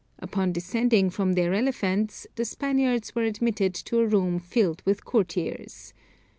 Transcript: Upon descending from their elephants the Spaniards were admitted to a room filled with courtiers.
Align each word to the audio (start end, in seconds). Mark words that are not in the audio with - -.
Upon 0.17 0.51
descending 0.51 1.11
from 1.11 1.33
their 1.33 1.53
elephants 1.53 2.25
the 2.35 2.43
Spaniards 2.43 3.13
were 3.13 3.21
admitted 3.21 3.75
to 3.75 3.99
a 3.99 4.07
room 4.07 4.39
filled 4.39 4.81
with 4.83 5.05
courtiers. 5.05 5.93